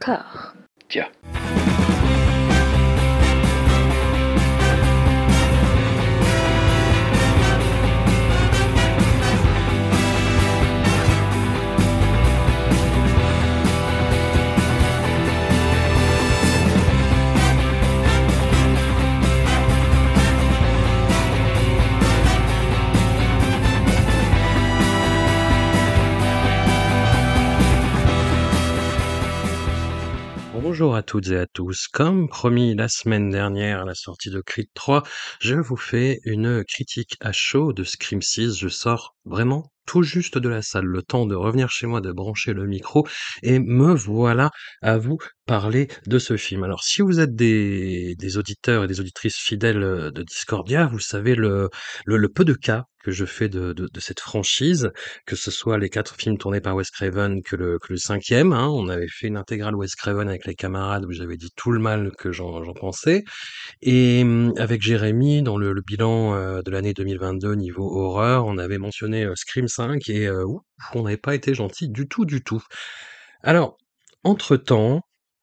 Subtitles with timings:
[0.00, 0.24] 壳。
[30.62, 31.88] Bonjour à toutes et à tous.
[31.88, 35.04] Comme promis la semaine dernière à la sortie de Creed 3,
[35.40, 38.58] je vous fais une critique à chaud de Scream 6.
[38.58, 42.12] Je sors vraiment tout juste de la salle, le temps de revenir chez moi, de
[42.12, 43.06] brancher le micro,
[43.42, 44.50] et me voilà
[44.82, 45.18] à vous
[45.50, 46.62] parler de ce film.
[46.62, 51.34] Alors, si vous êtes des, auditeurs et des auditrices fidèles euh, de Discordia, vous savez
[51.34, 51.68] le,
[52.32, 54.90] peu de cas que je fais de, cette franchise,
[55.26, 58.52] que ce soit les quatre films tournés par Wes Craven que le, que le cinquième.
[58.52, 61.72] Hein, on avait fait une intégrale Wes Craven avec les camarades où j'avais dit tout
[61.72, 63.24] le mal que j'en pensais.
[63.82, 68.58] Et hum, avec Jérémy, dans le, le bilan euh, de l'année 2022 niveau horreur, on
[68.58, 70.44] avait mentionné euh, Scream 5 et euh,
[70.94, 72.62] on n'avait pas été gentil du tout, du tout.
[73.42, 73.78] Alors,
[74.24, 75.02] entre-temps,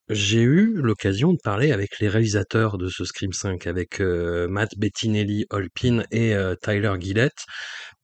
[0.09, 5.45] j'ai eu l'occasion de parler avec les réalisateurs de ce Scream 5, avec Matt Bettinelli
[5.49, 7.33] Holpin et Tyler Gillett,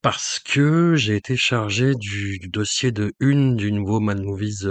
[0.02, 4.66] parce que j'ai été chargé du, dossier de une du nouveau Mad Movies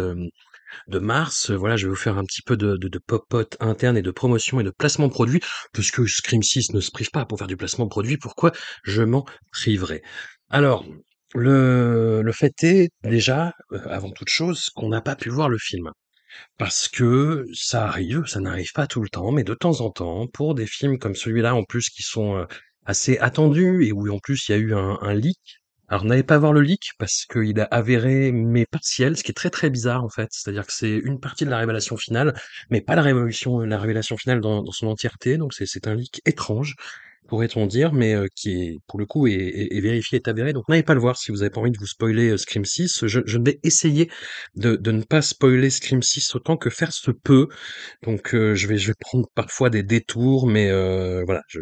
[0.87, 1.51] de mars.
[1.51, 4.11] Voilà, je vais vous faire un petit peu de, de, de pop-pot interne et de
[4.11, 5.41] promotion et de placement produit,
[5.73, 8.51] puisque Scream 6 ne se prive pas pour faire du placement produit, pourquoi?
[8.83, 10.01] Je m'en priverai
[10.49, 10.85] Alors,
[11.35, 13.53] le, fait est déjà,
[13.85, 15.89] avant toute chose, qu'on n'a pas pu voir le film.
[16.57, 20.27] Parce que ça arrive, ça n'arrive pas tout le temps, mais de temps en temps,
[20.27, 22.45] pour des films comme celui-là, en plus, qui sont euh,
[22.85, 25.39] assez attendus et où en plus il y a eu un, leak.
[25.89, 29.35] Alors n'allez pas voir le leak parce qu'il a avéré mais partiel, ce qui est
[29.35, 30.29] très très bizarre en fait.
[30.31, 32.33] C'est-à-dire que c'est une partie de la révélation finale,
[32.69, 35.37] mais pas la révélation, la révélation finale dans, dans son entièreté.
[35.37, 36.75] Donc c'est un leak étrange
[37.27, 40.53] pourrait-on dire, mais euh, qui est pour le coup est, est, est vérifié, est avéré.
[40.53, 42.65] Donc n'allez pas le voir si vous avez pas envie de vous spoiler euh, Scream
[42.65, 43.05] 6.
[43.07, 44.09] Je, vais essayer
[44.55, 47.47] de, ne pas spoiler Scream 6 autant que faire se peut.
[48.03, 51.59] Donc euh, je vais je vais prendre parfois des détours, mais euh, voilà, je,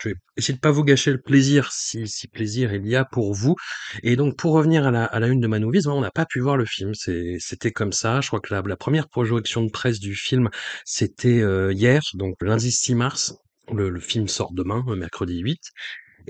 [0.00, 3.04] je, vais essayer de pas vous gâcher le plaisir si, si plaisir il y a
[3.04, 3.54] pour vous.
[4.02, 6.40] Et donc pour revenir à la, à la une de Manovis, on n'a pas pu
[6.40, 6.92] voir le film.
[6.94, 8.20] C'était comme ça.
[8.20, 10.48] Je crois que la, la première projection de presse du film
[10.84, 13.34] c'était hier, donc lundi 6 mars.
[13.72, 15.60] Le, le, film sort demain, mercredi 8.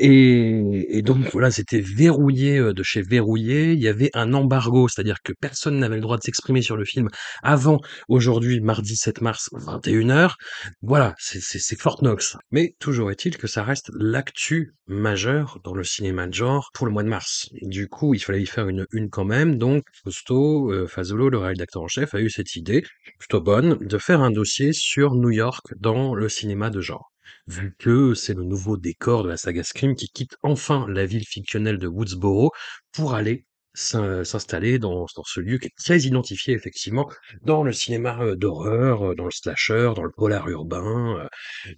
[0.00, 3.72] Et, et donc voilà, c'était verrouillé de chez verrouillé.
[3.72, 6.84] Il y avait un embargo, c'est-à-dire que personne n'avait le droit de s'exprimer sur le
[6.84, 7.09] film
[7.43, 10.34] avant aujourd'hui, mardi 7 mars, 21h.
[10.82, 12.37] Voilà, c'est Fort Knox.
[12.53, 16.93] Mais toujours est-il que ça reste l'actu majeur dans le cinéma de genre pour le
[16.93, 17.48] mois de mars.
[17.62, 19.59] Du coup, il fallait y faire une une quand même.
[19.59, 22.84] Donc, Fausto euh, Fazolo, le rédacteur en chef, a eu cette idée,
[23.19, 27.10] plutôt bonne, de faire un dossier sur New York dans le cinéma de genre
[27.47, 31.27] vu que c'est le nouveau décor de la saga Scream qui quitte enfin la ville
[31.27, 32.53] fictionnelle de Woodsboro
[32.93, 37.09] pour aller s'installer dans, ce lieu qui est très identifié effectivement
[37.43, 41.28] dans le cinéma d'horreur, dans le slasher, dans le polar urbain,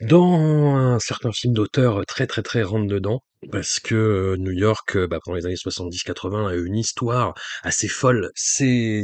[0.00, 5.18] dans un certain film d'auteur très très très rentre dedans parce que New York, bah,
[5.24, 8.30] pendant les années 70-80, a eu une histoire assez folle.
[8.34, 9.02] C'est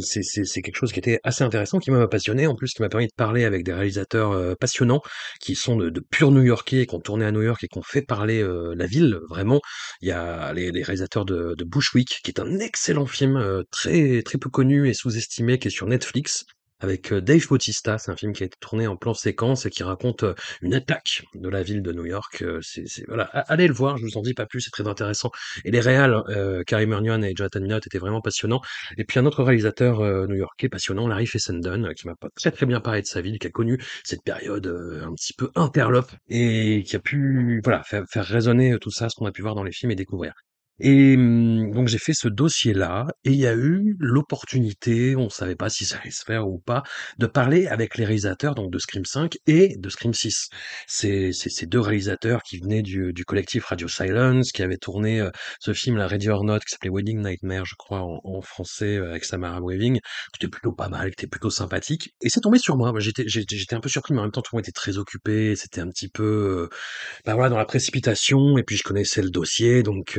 [0.62, 3.14] quelque chose qui était assez intéressant, qui m'a passionné, en plus qui m'a permis de
[3.16, 5.00] parler avec des réalisateurs euh, passionnants,
[5.40, 8.02] qui sont de, purs New-Yorkais, qui ont tourné à New York et qui ont fait
[8.02, 9.60] parler euh, la ville, vraiment.
[10.02, 14.22] Il y a les, réalisateurs de, de, Bushwick, qui est un excellent film, euh, très
[14.22, 16.44] très peu connu et sous-estimé, qui est sur Netflix,
[16.80, 17.98] avec Dave Bautista.
[17.98, 20.24] C'est un film qui a été tourné en plan séquence et qui raconte
[20.62, 22.44] une attaque de la ville de New York.
[22.62, 25.30] C'est, voilà, allez le voir, je vous en dis pas plus, c'est très intéressant.
[25.64, 28.60] Et les réals, euh, Mulligan et Jonathan Minot étaient vraiment passionnants.
[28.96, 32.80] Et puis un autre réalisateur euh, new-yorkais passionnant, Larry Fessenden, qui m'a très très bien
[32.80, 36.96] parlé de sa ville, qui a connu cette période un petit peu interlope et qui
[36.96, 39.72] a pu voilà faire, faire résonner tout ça, ce qu'on a pu voir dans les
[39.72, 40.32] films et découvrir.
[40.78, 45.56] Et mmh, donc j'ai fait ce dossier-là et il y a eu l'opportunité, on savait
[45.56, 46.82] pas si ça allait se faire ou pas,
[47.18, 50.50] de parler avec les réalisateurs donc de Scream 5 et de Scream 6.
[50.86, 55.30] C'est ces deux réalisateurs qui venaient du, du, collectif Radio Silence, qui avaient tourné euh,
[55.60, 58.96] ce film la Ready or Not qui s'appelait Wedding Nightmare, je crois en, en français
[58.98, 62.14] euh, avec Samara Weaving, qui était plutôt pas mal, qui était plutôt sympathique.
[62.20, 62.92] Et c'est tombé sur moi.
[62.98, 65.56] J'étais un peu surpris, mais en même temps tout le monde était très occupé.
[65.56, 66.76] C'était un petit peu, euh,
[67.24, 68.58] bah voilà, dans la précipitation.
[68.58, 70.18] Et puis je connaissais le dossier, donc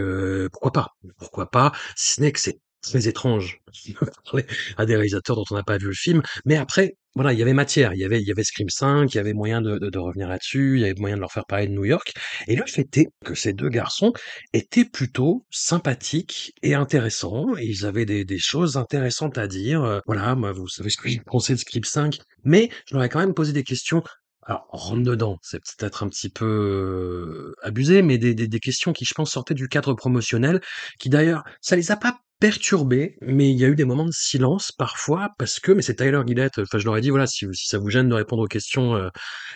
[0.50, 3.60] pourquoi pas Pourquoi pas Si ce n'est que c'est très étrange
[4.78, 6.22] à des réalisateurs dont on n'a pas vu le film.
[6.46, 9.08] Mais après, voilà, il y avait matière, il y avait il y avait Scream V,
[9.10, 11.68] il y avait moyen de revenir là-dessus, il y avait moyen de leur faire parler
[11.68, 12.14] de New York.
[12.48, 14.14] Et le fait est que ces 2 garçons
[14.54, 17.56] étaient plutôt sympathiques et intéressants.
[17.58, 21.54] Ils avaient des choses intéressantes à dire, heu, voilà, vous savez ce que j'ai pensé
[21.54, 24.04] de Scream V, mais je leur ai quand même posé des questions
[24.48, 29.06] alors rentre dedans, c'est peut-être un petit peu, abusé, mais des des des questions qui,
[29.06, 30.62] je pense, sortaient du cadre promotionnel,
[31.00, 34.12] qui d'ailleurs ça les a pas perturbés, mais il y a eu des moments de
[34.14, 37.46] silence parfois parce que mais c'est Tyler Gillett, enfin je leur ai dit: «Voilà, si
[37.54, 39.10] si ça vous gêne de répondre aux questions, heu,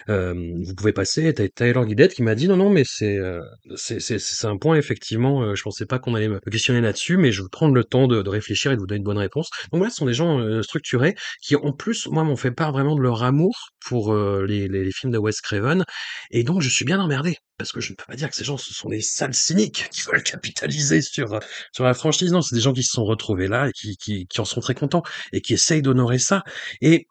[0.10, 1.28] hem, vous pouvez passer».
[1.38, 3.42] Et Tyler Gillett qui m'a dit: «Non, non, mais c'est, heu,
[3.76, 7.44] c'est un point effectivement, heu, je pensais pas qu'on allait me questionner là-dessus, mais je
[7.44, 9.50] veux prendre le temps de de réfléchir et de vous donner une bonne réponse».
[9.72, 12.72] Donc voilà, ce sont des gens, heu, structurés qui en plus, moi, m'ont fait part
[12.72, 15.84] vraiment de leur amour pour, heu, les les les films de Wes Craven
[16.32, 18.44] et donc je suis bien emmerdé parce que je ne peux pas dire que ces
[18.44, 21.40] gens, ce sont des sales cyniques qui veulent capitaliser sur,
[21.74, 22.32] sur la franchise.
[22.32, 24.62] Non, c'est des gens qui se sont retrouvés là et qui qui qui en sont
[24.62, 25.04] très contents
[25.34, 26.44] et qui essayent d'honorer ça.
[26.82, 27.08] Et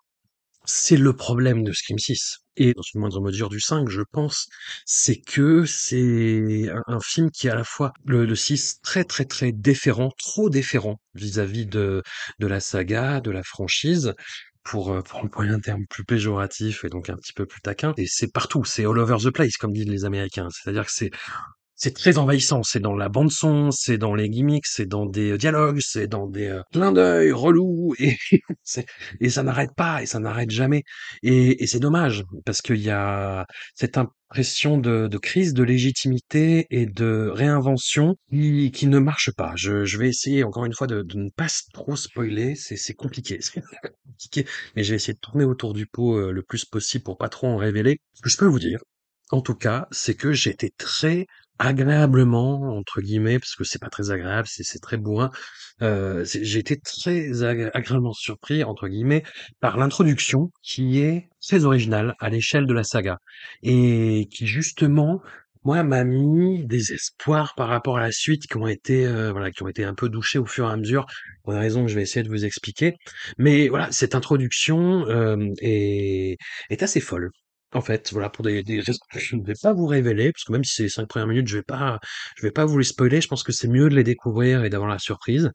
[0.64, 2.16] c'est le problème de Scream VI
[2.56, 4.46] et dans une moindre mesure du 5, je pense,
[4.84, 9.24] c'est que c'est un film qui est à la fois le le 6 très, très,
[9.24, 12.02] très déférent, trop déférent vis-à-vis de
[12.38, 14.14] de la saga, de la franchise,
[14.62, 17.94] pour, pour employer un terme plus péjoratif et donc un petit peu plus taquin.
[17.96, 20.48] Et c'est partout, c'est all over the place comme disent les Américains.
[20.50, 21.10] C'est-à-dire que c'est
[21.80, 25.30] c'est très envahissant, c'est dans la bande son, c'est dans les gimmicks, c'est dans des,
[25.32, 28.16] heu, dialogues, c'est dans des, heu, clins d'œil relous et
[29.20, 30.82] et ça n'arrête pas et ça n'arrête jamais
[31.22, 36.66] et et c'est dommage parce qu'il y a cette impression de de crise de légitimité
[36.70, 39.52] et de réinvention qui qui ne marche pas.
[39.56, 43.38] Je je vais essayer encore une fois de de ne pas trop spoiler, c'est compliqué,
[44.06, 44.46] compliqué,
[44.76, 47.28] mais je vais essayer de tourner autour du pot, heu, le plus possible pour pas
[47.28, 47.98] trop en révéler.
[48.14, 48.80] Ce que je peux vous dire,
[49.30, 51.26] en tout cas, c'est que été très
[51.60, 55.30] «agréablement» entre guillemets, parce que c'est pas très agréable, c'est c'est très bourrin,
[55.80, 59.22] c'est j'ai été très agré «agréablement surpris» entre guillemets
[59.60, 63.18] par l'introduction qui est très originale à l'échelle de la saga
[63.62, 65.22] et qui justement,
[65.64, 69.50] moi, m'a mis des espoirs par rapport à la suite qui ont été, heu, voilà,
[69.50, 71.06] qui ont été un peu douchés au fur et à mesure,
[71.44, 72.94] pour des raisons que je vais essayer de vous expliquer.
[73.38, 76.38] Mais voilà, cette introduction, hem, est
[76.70, 77.30] est assez folle.
[77.72, 80.44] En fait, voilà, pour des des raisons que je ne vais pas vous révéler, parce
[80.44, 82.00] que même si c'est les 5 premières minutes, je vais pas
[82.36, 84.70] je vais pas vous les spoiler, je pense que c'est mieux de les découvrir et
[84.70, 85.50] d'avoir la surprise.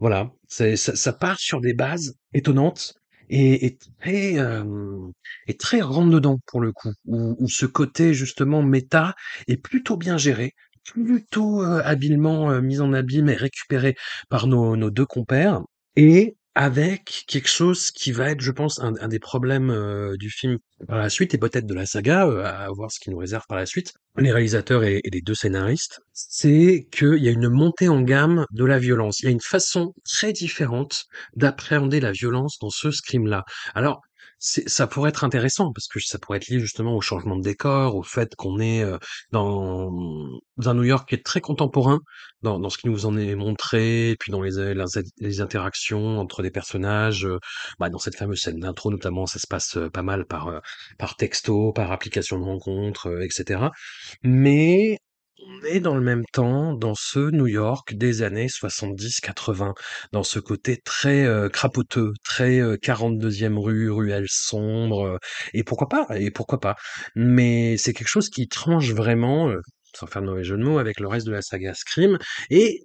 [0.00, 2.94] Voilà, ça ça part sur des bases étonnantes
[3.28, 5.12] et et très, hem
[5.46, 9.14] et très rentre dedans pour le coup, où où ce côté justement méta
[9.46, 10.54] est plutôt bien géré,
[10.84, 13.94] plutôt, heu, habilement, heu, mis en abîme et récupéré
[14.30, 15.60] par nos nos 2 compères
[15.96, 20.58] et avec quelque chose qui va être, je pense, un des problèmes, heu, du film
[20.88, 23.44] par la suite et peut-être de la saga, heu, à voir ce qu'il nous réserve
[23.48, 27.88] par la suite, les réalisateurs et les 2 scénaristes, c'est qu'il y a une montée
[27.88, 29.20] en gamme de la violence.
[29.20, 31.06] Il y a une façon très différente
[31.36, 33.44] d'appréhender la violence dans ce Scream-là.
[33.74, 34.00] Alors,
[34.38, 37.96] ça pourrait être intéressant parce que ça pourrait être lié justement au changement de décor,
[37.96, 38.98] au fait qu'on est, heu,
[39.32, 39.90] dans,
[40.64, 42.00] un New York qui est très contemporain
[42.42, 44.74] dans dans ce qui nous en est montré puis dans les,
[45.18, 47.38] les interactions entre les personnages, heu,
[47.78, 50.60] bah, dans cette fameuse scène d'intro notamment, ça se passe, heu, pas mal par,
[50.98, 53.72] par texto, par application de rencontre, heu, et cetera.
[54.22, 54.98] Mais
[55.48, 59.74] on est dans le même temps dans ce New York des années 70-80,
[60.12, 65.18] dans ce côté très, heu, crapoteux, très, heu, 42e rue, ruelle sombre, heu
[65.54, 66.76] et pourquoi pas et pourquoi pas?
[67.14, 69.60] Mais c'est quelque chose qui tranche vraiment, heu,
[69.94, 72.18] sans faire de mauvais jeu de mots, avec le reste de la saga Scream
[72.50, 72.84] et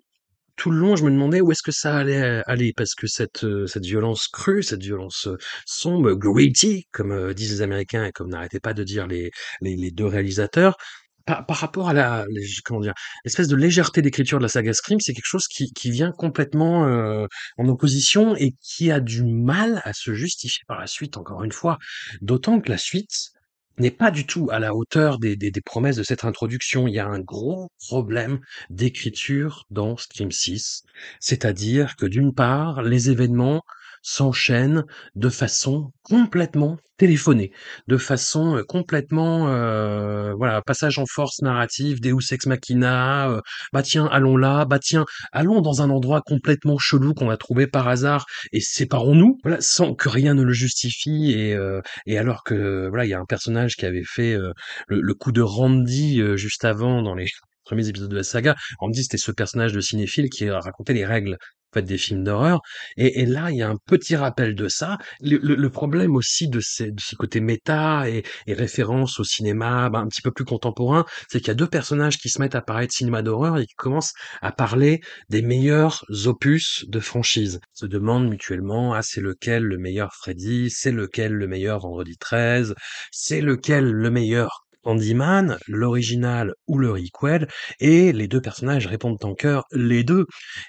[0.55, 3.07] tout le long, je me demandais où est-ce que ça allait, heu, aller parce que
[3.07, 5.27] cette, cette violence crue, cette violence,
[5.65, 10.05] sombre, gritty comme, disent les Américains et comme n'arrêtaient pas de dire les les 2
[10.05, 10.77] réalisateurs,
[11.25, 12.25] par par rapport à la
[12.65, 12.93] comment dire?
[13.25, 16.87] L'espèce de légèreté d'écriture de la saga Scream, c'est quelque chose qui qui vient complètement,
[16.87, 17.27] heu,
[17.57, 21.51] en opposition et qui a du mal à se justifier par la suite, encore une
[21.51, 21.77] fois.
[22.21, 23.31] D'autant que la suite
[23.79, 26.87] n'est pas du tout à la hauteur des des des promesses de cette introduction.
[26.87, 28.39] Il y a un gros problème
[28.69, 30.81] d'écriture dans Scream VI.
[31.19, 33.63] C'est-à-dire que d'une part, les événements
[34.03, 37.51] s'enchaînent de façon complètement téléphonée,
[37.87, 43.41] de façon, heu, complètement, heu, voilà, passage en force narrative, deus ex machina, heu,
[43.73, 47.67] bah tiens, allons là, bah tiens, allons dans un endroit complètement chelou qu'on a trouvé
[47.67, 52.43] par hasard et séparons-nous, voilà, sans que rien ne le justifie et heu et alors
[52.43, 54.53] que, voilà, il y a un personnage qui avait fait, heu,
[54.89, 57.27] le coup de Randy, juste avant dans les
[57.63, 60.93] premiers épisodes de la saga, on me dit: «C'était ce personnage de cinéphile qui, racontait
[60.93, 61.37] les règles,
[61.73, 62.61] en fait, des films d'horreur»
[62.97, 64.97] et là, il y a un petit rappel de ça.
[65.21, 69.99] Le problème aussi de ces de ce côté méta et et référence au cinéma, bah,
[69.99, 72.61] un petit peu plus contemporain, c'est qu'il y a 2 personnages qui se mettent à
[72.61, 77.59] parler de cinéma d'horreur et qui commencent à parler des meilleurs opus de franchise.
[77.75, 80.69] Ils se demandent mutuellement: «Ah, c'est lequel le meilleur Freddy?
[80.69, 82.75] C'est lequel le meilleur Vendredi 13?
[83.11, 87.47] C'est lequel le meilleur Candyman, l'original ou le requel?»
[87.79, 90.25] et les 2 personnages répondent en chœur: «Les 2»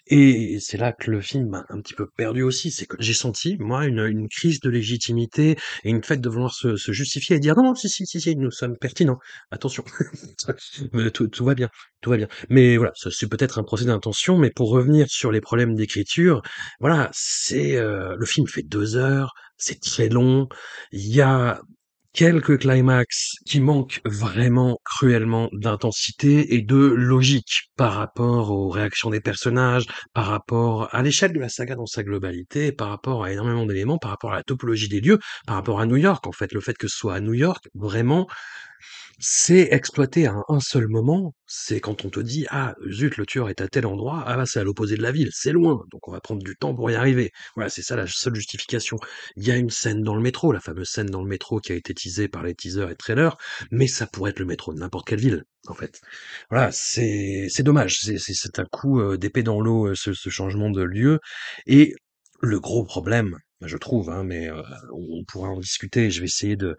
[0.07, 2.71] et c'est là que le film m'a un petit peu perdu aussi.
[2.71, 6.55] C'est que j'ai senti, moi, une, une crise de légitimité et une fête de vouloir
[6.55, 9.19] se se justifier et dire: «Non, non, si, si, si, si, nous sommes pertinents.
[9.51, 9.85] Attention,
[11.15, 11.69] tout tout va bien,
[12.01, 12.29] tout va bien».
[12.49, 16.43] Mais voilà, c'est peut-être un procès d'intention, mais pour revenir sur les problèmes d'écriture,
[16.81, 20.49] voilà, c'est, heu, le film fait 2 heures, c'est très long,
[20.93, 21.61] il y a
[22.15, 29.21] quelques climax qui manquent vraiment cruellement d'intensité et de logique par rapport aux réactions des
[29.21, 33.67] personnages, par rapport à l'échelle de la saga dans sa globalité, par rapport à énormément
[33.67, 36.53] d'éléments, par rapport à la topologie des lieux, par rapport à New York, en fait.
[36.53, 38.29] Le fait que ce soit à New York, vraiment,
[39.27, 43.49] c'est exploité à un seul moment, c'est quand on te dit: «Ah zut, le tueur
[43.49, 46.07] est à tel endroit, ah bah, c'est à l'opposé de la ville, c'est loin, donc
[46.09, 47.31] on va prendre du temps pour y arriver».
[47.57, 48.99] Voilà, c'est ça la seule justification.
[49.37, 51.73] Il y a une scène dans le métro, la fameuse scène dans le métro qui
[51.73, 53.37] a été teasée par les teasers et trailers,
[53.71, 56.01] mais ça pourrait être le métro de n'importe quelle ville, en fait.
[56.51, 60.71] Voilà, c'est c'est dommage, c'est un coup, heu, d'épée dans l'eau, heu, ce ce changement
[60.71, 61.21] de lieu
[61.67, 61.95] et
[62.43, 66.57] le gros problème, je trouve, hein, mais heu, on pourra en discuter, je vais essayer
[66.57, 66.77] de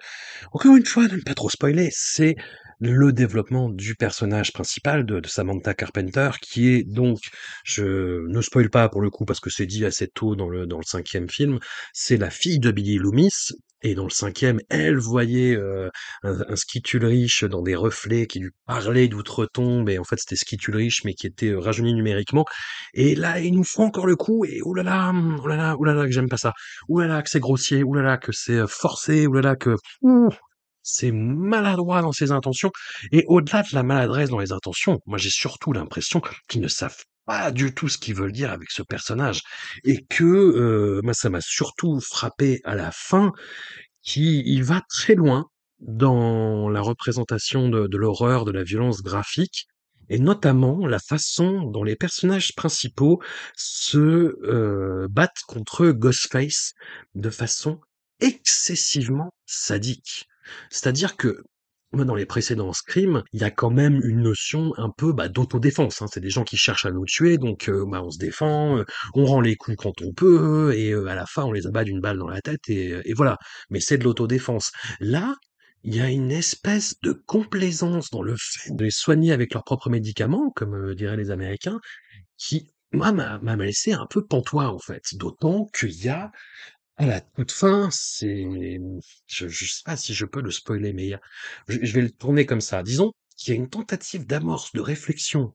[0.53, 2.35] encore une fois, de ne pas trop spoiler, c'est
[2.79, 7.19] le développement du personnage principal de, de Samantha Carpenter, qui est donc,
[7.63, 10.67] je ne spoil pas pour le coup parce que c'est dit assez tôt dans le
[10.67, 11.59] dans le cinquième film,
[11.93, 13.31] c'est la fille de Billy Loomis.
[13.85, 15.91] Et dans le cinquième, elle voyait euh,
[16.23, 20.35] un, un Skittle riche dans des reflets qui lui parlait d'outre-tombe, et en fait c'était
[20.35, 22.45] Skittle riche mais qui était euh, rajeuni numériquement.
[22.95, 25.13] Et là, ils nous font encore le coup, et oulala,
[25.43, 26.53] oulala, oulala, que j'aime pas ça.
[26.89, 30.29] Oulala, que c'est grossier, oulala, que c'est euh, forcé, oulala, que ouh,
[30.81, 32.71] c'est maladroit dans ses intentions.
[33.11, 37.03] Et au-delà de la maladresse dans les intentions, moi j'ai surtout l'impression qu'ils ne savent
[37.25, 39.41] pas du tout ce qu'ils veulent dire avec ce personnage.
[39.83, 43.31] Et que, euh, moi ça m'a surtout frappé à la fin,
[44.01, 45.45] qui il va très loin
[45.79, 49.67] dans la représentation de, de l'horreur, de la violence graphique,
[50.09, 53.21] et notamment la façon dont les personnages principaux
[53.55, 53.97] se
[54.43, 56.73] euh, battent contre Ghostface
[57.15, 57.79] de façon
[58.19, 60.27] excessivement sadique.
[60.69, 61.43] C'est-à-dire que
[62.03, 66.01] dans les précédents Scream, il y a quand même une notion un peu bah, d'autodéfense.
[66.01, 66.07] Hein.
[66.11, 68.83] C'est des gens qui cherchent à nous tuer, donc euh, bah, on se défend, euh,
[69.13, 71.83] on rend les coups quand on peut, et euh, à la fin, on les abat
[71.83, 73.37] d'une balle dans la tête, et, et voilà.
[73.69, 74.71] Mais c'est de l'autodéfense.
[74.99, 75.35] Là,
[75.83, 79.63] il y a une espèce de complaisance dans le fait de les soigner avec leurs
[79.63, 81.79] propres médicaments, comme diraient les Américains,
[82.37, 85.03] qui, moi, m'a laissé un peu pantois, en fait.
[85.13, 86.31] D'autant qu'il y a
[86.97, 88.79] à la toute fin, c'est
[89.27, 91.11] je sais pas si je peux le spoiler, mais
[91.67, 92.83] je je vais le tourner comme ça.
[92.83, 95.53] Disons qu'il y a une tentative d'amorce de réflexion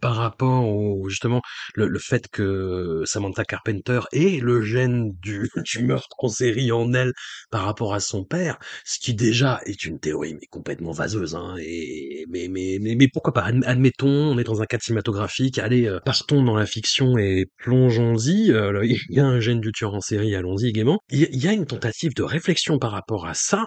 [0.00, 1.40] par rapport au justement,
[1.74, 6.92] le le fait que Samantha Carpenter ait le gène du du meurtre en série en
[6.94, 7.12] elle
[7.50, 11.56] par rapport à son père, ce qui déjà est une théorie mais complètement vaseuse, hein
[11.60, 13.42] et mais mais mais mais pourquoi pas?
[13.42, 17.46] Adm admettons, on est dans un cadre cinématographique, allez, heu, partons dans la fiction et
[17.58, 21.48] plongeons-y, le il y a un gène du tueur en série, allons-y a il y
[21.48, 23.66] a une tentative de réflexion par rapport à ça,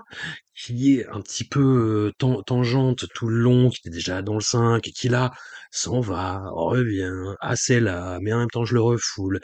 [0.55, 4.41] qui est un petit peu, tan tangente tout le long, qui était déjà dans le
[4.41, 5.31] 5 et qui là
[5.71, 7.11] s'en va, revient,
[7.55, 9.39] c'est là, mais en même temps je le refoule.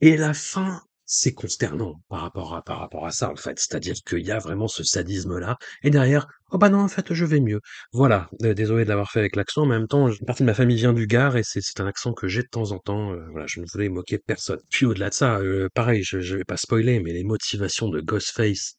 [0.00, 3.58] Et la fin, c'est consternant par rapport à par rapport à ça en fait.
[3.58, 7.24] C'est-à-dire qu'il y a vraiment ce sadisme-là, et derrière, oh bah non en fait je
[7.24, 7.60] vais mieux.
[7.92, 10.76] Voilà, désolé de l'avoir fait avec l'accent, en même temps, une partie de ma famille
[10.76, 13.46] vient du Gard et c'est un accent que j'ai de temps en temps, heu, voilà,
[13.46, 14.58] je ne voulais moquer personne.
[14.70, 18.00] Puis au-delà de ça, heu, pareil, je je vais pas spoiler, mais les motivations de
[18.00, 18.76] Ghostface,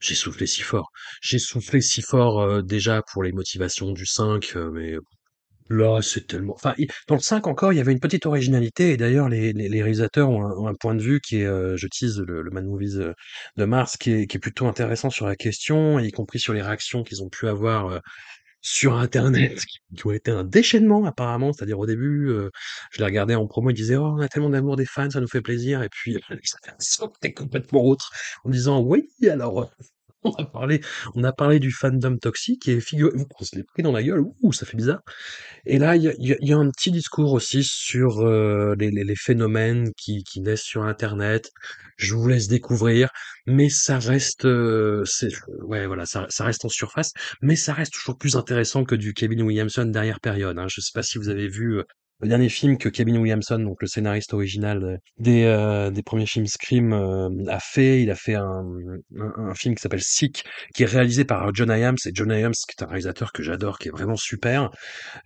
[0.00, 0.90] j'ai soufflé si fort.
[1.22, 4.94] J'ai soufflé si fort, heu, déjà pour les motivations du 5, heu, mais
[5.68, 6.74] Là, c'est tellement enfin,
[7.08, 9.82] dans le 5 encore, il y avait une petite originalité et d'ailleurs les les les
[9.82, 13.00] réalisateurs ont un point de vue qui est, heu, je tease le le Mad Movies,
[13.56, 16.62] de mars, qui est qui est plutôt intéressant sur la question, y compris sur les
[16.62, 18.00] réactions qu'ils ont pu avoir, heu,
[18.66, 21.52] sur internet, qui qui ont été un déchaînement apparemment.
[21.52, 22.50] C'est-à-dire au début, heu,
[22.92, 25.20] je les regardais en promo, ils disaient: «Oh, on a tellement d'amour des fans, ça
[25.20, 28.10] nous fait plaisir» et puis ça sortait complètement autre,
[28.44, 29.70] en disant: «Oui, alors,
[30.26, 30.80] on a parlé
[31.14, 34.24] on a parlé du fandom toxique et figurez-vous qu'on se l'est pris dans la gueule.
[34.42, 35.02] Ouh, ça fait bizarre
[35.66, 39.04] et là, il y y y a un petit discours aussi sur, heu, les les
[39.04, 41.50] les phénomènes qui qui naissent sur internet.
[41.96, 43.10] Je vous laisse découvrir,
[43.46, 44.46] mais ça reste,
[45.04, 45.28] c'est
[45.62, 49.14] ouais, voilà, ça ça reste en surface, mais ça reste toujours plus intéressant que du
[49.14, 50.66] Kevin Williamson dernière période, hein.
[50.68, 51.84] Je sais pas si vous avez vu, heu,
[52.20, 56.26] le dernier film que Kevin Williamson, donc le scénariste original, heu, des, heu, des premiers
[56.26, 58.02] films Scream, heu, a fait.
[58.02, 58.64] Il a fait un,
[59.18, 60.44] un un film qui s'appelle Sick,
[60.74, 63.78] qui est réalisé par John Hyams et John Hyams qui est un réalisateur que j'adore,
[63.78, 64.70] qui est vraiment super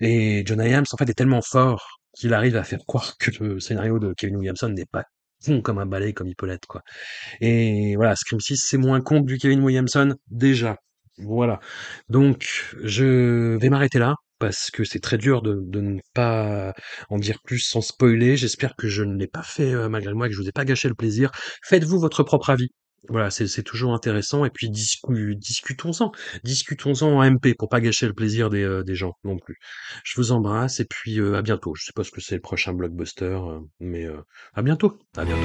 [0.01, 3.61] et John Hyams, en fait, est tellement fort qu'il arrive à faire croire que le
[3.61, 5.05] scénario de Kevin Williamson n'est pas
[5.45, 6.83] con comme un balai comme il peut l'être, quoi.
[7.41, 10.77] Et voilà, Scream 6, c'est moins con que du Kevin Williamson, déjà.
[11.19, 11.61] Voilà.
[12.09, 16.75] Donc, je vais m'arrêter là, parce que c'est très dur de, de ne pas
[17.11, 18.37] en dire plus sans spoiler.
[18.37, 20.65] J'espère que je ne l'ai pas fait euh, malgré moi, que je vous ai pas
[20.65, 21.31] gâché le plaisir.
[21.63, 22.69] Faites-vous votre propre avis.
[23.09, 26.13] Voilà, c'est toujours intéressant et puis discu discutons-en.
[26.45, 29.57] Discutons-en en MP pour pas gâcher le plaisir des, heu, des gens non plus.
[30.05, 31.75] Je vous embrasse et puis, heu, à bientôt.
[31.77, 34.07] Je sais pas ce que c'est le prochain blockbuster, heu, mais,
[34.55, 34.99] à bientôt.
[35.17, 35.41] À bientôt.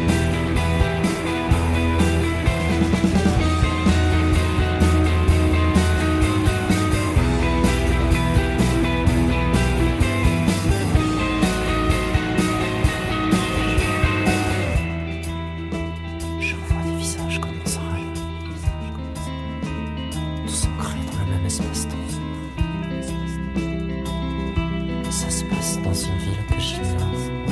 [25.59, 27.44] está dans une ville que je